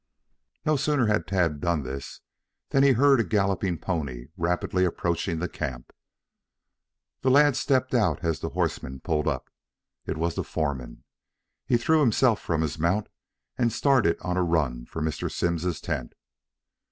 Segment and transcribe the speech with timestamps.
[0.65, 2.21] No sooner had Tad done this
[2.69, 5.93] than he heard a galloping pony rapidly approaching the camp.
[7.21, 9.51] The lad stepped out as the horseman pulled up.
[10.07, 11.03] It was the foreman.
[11.67, 13.09] He threw himself from his mount
[13.59, 15.31] and started on a run for Mr.
[15.31, 16.13] Simms's tent.